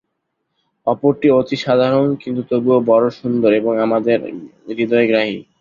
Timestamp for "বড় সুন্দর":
2.91-3.51